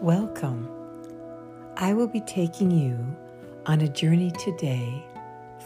Welcome. 0.00 0.66
I 1.76 1.92
will 1.92 2.06
be 2.06 2.22
taking 2.22 2.70
you 2.70 2.96
on 3.66 3.82
a 3.82 3.88
journey 3.88 4.30
today 4.30 5.04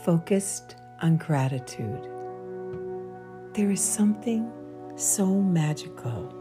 focused 0.02 0.74
on 1.00 1.18
gratitude. 1.18 2.08
There 3.52 3.70
is 3.70 3.80
something 3.80 4.50
so 4.96 5.26
magical 5.26 6.34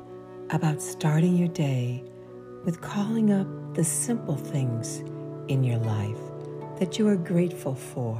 about 0.49 0.81
starting 0.81 1.38
your 1.38 1.49
day 1.49 2.03
with 2.66 2.81
calling 2.81 3.31
up 3.31 3.45
the 3.75 3.84
simple 3.84 4.38
things 4.38 5.02
in 5.48 5.63
your 5.63 5.77
life 5.77 6.17
that 6.80 6.98
you 6.98 7.07
are 7.07 7.16
grateful 7.16 7.75
for. 7.75 8.20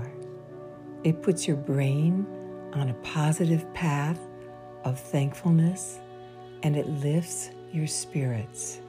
It 1.04 1.24
puts 1.24 1.48
your 1.48 1.58
brain 1.58 2.28
on 2.74 2.90
a 2.90 2.94
positive 3.02 3.74
path 3.74 4.20
of 4.84 5.00
thankfulness 5.00 6.00
and 6.62 6.78
it 6.78 6.88
lifts 6.88 7.50
your 7.72 7.88
spirits. 7.88 8.83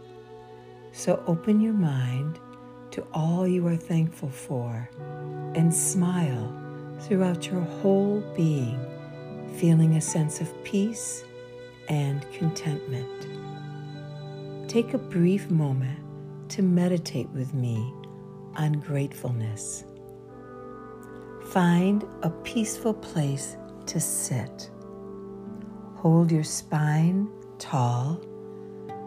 So 0.97 1.21
open 1.27 1.61
your 1.61 1.73
mind 1.73 2.39
to 2.93 3.05
all 3.13 3.49
you 3.49 3.67
are 3.67 3.77
thankful 3.77 4.29
for 4.31 4.89
and 5.57 5.75
smile 5.75 6.55
throughout 7.01 7.49
your 7.49 7.63
whole 7.63 8.21
being, 8.37 8.79
feeling 9.57 9.97
a 9.97 10.01
sense 10.01 10.41
of 10.41 10.63
peace 10.63 11.25
and 11.89 12.25
contentment. 12.31 13.27
Take 14.71 14.95
a 14.95 14.99
brief 14.99 15.51
moment 15.51 15.99
to 16.51 16.63
meditate 16.63 17.29
with 17.31 17.53
me 17.55 17.93
on 18.55 18.75
gratefulness. 18.75 19.83
Find 21.47 22.05
a 22.23 22.31
peaceful 22.31 22.95
place 22.95 23.57
to 23.87 23.99
sit. 23.99 24.71
Hold 25.97 26.31
your 26.31 26.45
spine 26.45 27.29
tall 27.59 28.21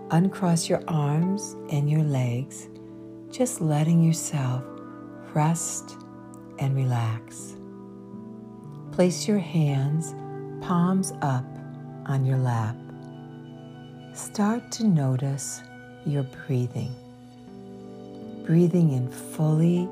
Uncross 0.10 0.70
your 0.70 0.82
arms 0.88 1.58
and 1.70 1.90
your 1.90 2.04
legs, 2.04 2.70
just 3.30 3.60
letting 3.60 4.02
yourself 4.02 4.64
rest 5.34 5.98
and 6.60 6.76
relax. 6.78 7.58
Place 8.94 9.28
your 9.28 9.38
hands 9.38 10.16
palms 10.66 11.12
up 11.22 11.46
on 12.06 12.26
your 12.26 12.38
lap. 12.38 12.78
Start 14.14 14.72
to 14.72 14.88
notice 14.88 15.62
your 16.06 16.24
breathing. 16.24 16.96
Breathing 18.46 18.94
in 18.94 19.12
fully, 19.12 19.90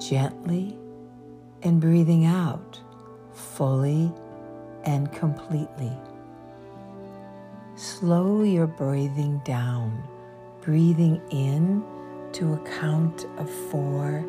gently, 0.00 0.74
and 1.62 1.78
breathing 1.78 2.24
out 2.24 2.80
fully 3.34 4.10
and 4.84 5.12
completely. 5.12 5.92
Slow 7.76 8.42
your 8.42 8.66
breathing 8.66 9.42
down, 9.44 10.02
breathing 10.62 11.20
in 11.30 11.84
to 12.32 12.54
a 12.54 12.58
count 12.80 13.26
of 13.36 13.50
four 13.50 14.26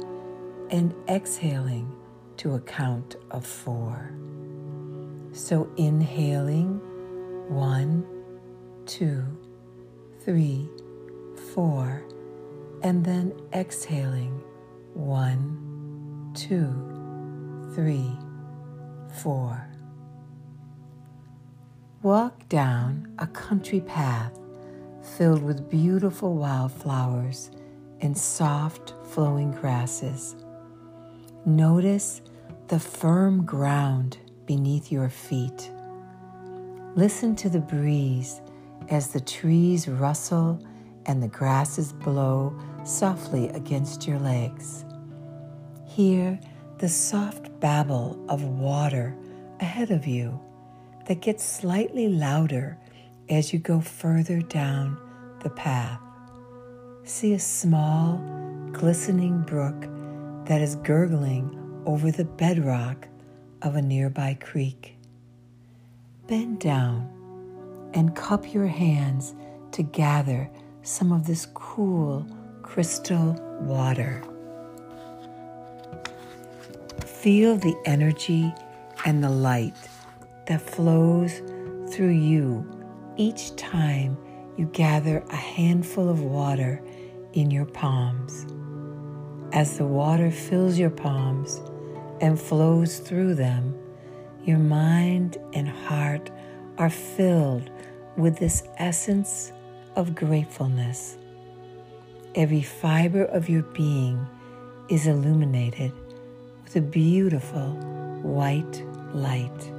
and 0.69 0.93
exhaling 1.07 1.89
to 2.35 2.55
a 2.55 2.59
count 2.59 3.15
of 3.31 3.45
four. 3.45 4.11
So 5.31 5.71
inhaling 5.77 6.81
one, 7.47 8.05
two, 8.85 9.23
three, 10.19 10.67
four, 11.53 12.03
and 12.83 13.05
then 13.05 13.31
exhaling 13.53 14.43
one, 14.93 16.33
two, 16.35 17.71
three, 17.73 18.11
four. 19.21 19.77
Walk 22.08 22.47
down 22.47 23.13
a 23.19 23.27
country 23.27 23.81
path 23.81 24.31
filled 25.17 25.44
with 25.44 25.69
beautiful 25.69 26.36
wildflowers 26.36 27.52
and 27.99 28.17
soft 28.17 28.93
flowing 29.09 29.52
grasses. 29.52 30.37
Notice 31.45 32.21
the 32.70 32.80
firm 32.80 33.43
ground 33.43 34.20
beneath 34.45 34.89
your 34.89 35.09
feet. 35.09 35.70
Listen 36.95 37.36
to 37.36 37.49
the 37.49 37.59
breeze 37.59 38.39
as 38.87 39.10
the 39.10 39.20
trees 39.20 39.89
rustle 39.89 40.65
and 41.08 41.21
the 41.21 41.27
grasses 41.27 41.92
blow 41.92 42.58
softly 42.86 43.49
against 43.49 44.08
your 44.08 44.20
legs. 44.20 44.86
Hear 45.86 46.39
the 46.77 46.87
soft 46.87 47.60
babble 47.60 48.17
of 48.30 48.45
water 48.45 49.14
ahead 49.60 49.92
of 49.92 50.08
you 50.08 50.39
that 51.07 51.21
gets 51.21 51.43
slightly 51.43 52.09
louder 52.09 52.77
as 53.29 53.53
you 53.53 53.59
go 53.59 53.79
further 53.79 54.41
down 54.41 54.97
the 55.41 55.49
path. 55.49 56.01
See 57.03 57.33
a 57.33 57.39
small, 57.39 58.17
glistening 58.73 59.41
brook 59.41 59.87
that 60.45 60.61
is 60.61 60.75
gurgling 60.75 61.81
over 61.85 62.11
the 62.11 62.25
bedrock 62.25 63.07
of 63.61 63.75
a 63.75 63.81
nearby 63.81 64.37
creek. 64.41 64.97
Bend 66.27 66.59
down 66.59 67.09
and 67.93 68.13
cup 68.13 68.53
your 68.53 68.67
hands 68.67 69.33
to 69.71 69.83
gather 69.83 70.49
some 70.83 71.13
of 71.13 71.25
this 71.25 71.47
cool 71.53 72.27
crystal 72.63 73.31
water. 73.61 74.21
Feel 77.05 77.55
the 77.55 77.75
energy 77.85 78.53
and 79.05 79.23
the 79.23 79.29
light 79.29 79.73
that 80.47 80.61
flows 80.61 81.41
through 81.89 82.09
you 82.09 82.65
each 83.17 83.55
time 83.55 84.17
you 84.58 84.65
gather 84.73 85.23
a 85.30 85.35
handful 85.35 86.09
of 86.09 86.21
water 86.21 86.81
in 87.33 87.52
your 87.52 87.65
palms. 87.65 88.47
As 89.53 89.77
the 89.77 89.86
water 89.86 90.31
fills 90.31 90.77
your 90.80 90.89
palms 90.89 91.61
and 92.21 92.39
flows 92.39 92.99
through 92.99 93.36
them, 93.36 93.75
your 94.43 94.57
mind 94.57 95.37
and 95.53 95.69
heart 95.69 96.31
are 96.77 96.89
filled 96.89 97.69
with 98.17 98.39
this 98.39 98.63
essence 98.77 99.52
of 99.95 100.15
gratefulness. 100.15 101.17
Every 102.36 102.61
fiber 102.61 103.25
of 103.25 103.49
your 103.49 103.63
being 103.63 104.25
is 104.89 105.07
illuminated 105.07 105.91
with 106.63 106.75
a 106.75 106.81
beautiful 106.81 107.71
white 108.21 108.83
light. 109.13 109.77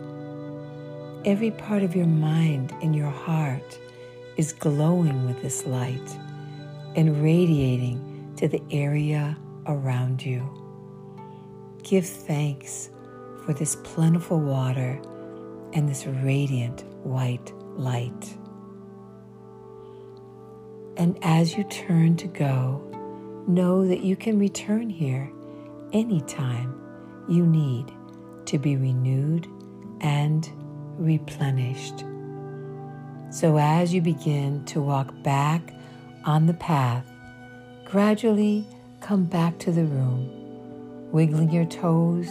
Every 1.29 1.51
part 1.51 1.83
of 1.83 1.95
your 1.95 2.07
mind 2.07 2.75
and 2.81 2.97
your 2.97 3.11
heart 3.11 3.79
is 4.39 4.55
glowing 4.55 5.27
with 5.27 5.43
this 5.43 5.67
light 5.67 6.19
and 6.97 7.23
radiating 7.23 8.33
to 8.39 8.49
the 8.49 8.63
area 8.71 9.37
around 9.67 10.25
you. 10.25 10.43
Give 11.83 12.07
thanks 12.07 12.89
for 13.45 13.53
this 13.53 13.77
plentiful 13.85 14.41
water 14.41 14.99
and 15.75 15.87
this 15.87 16.07
radiant 16.07 16.85
white 17.05 17.53
light. 17.77 18.35
And 20.97 21.19
as 21.21 21.59
you 21.59 21.65
turn 21.65 22.17
to 22.17 22.27
go, 22.27 23.45
know 23.47 23.87
that 23.87 24.01
you 24.01 24.17
can 24.17 24.39
return 24.39 24.89
here 24.89 25.31
anytime 25.93 26.75
you 27.29 27.47
need 27.47 27.93
to 28.47 28.57
be 28.57 28.77
renewed 28.77 29.47
and 30.01 30.51
replenished. 30.99 32.05
So, 33.31 33.59
as 33.59 33.93
you 33.93 34.01
begin 34.01 34.65
to 34.67 34.81
walk 34.81 35.13
back 35.23 35.75
on 36.25 36.47
the 36.47 36.55
path, 36.55 37.05
gradually 37.85 38.67
come 39.01 39.25
back 39.25 39.59
to 39.61 39.73
the 39.73 39.85
room, 39.85 40.31
wiggling 41.13 41.51
your 41.51 41.67
toes 41.67 42.29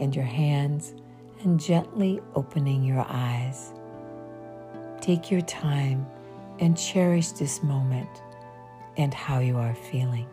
and 0.00 0.14
your 0.14 0.24
hands 0.24 0.94
and 1.42 1.60
gently 1.60 2.20
opening 2.34 2.82
your 2.82 3.04
eyes. 3.08 3.72
Take 5.00 5.30
your 5.30 5.42
time 5.42 6.06
and 6.58 6.76
cherish 6.76 7.32
this 7.32 7.62
moment 7.62 8.10
and 8.96 9.14
how 9.14 9.38
you 9.38 9.56
are 9.58 9.74
feeling. 9.74 10.26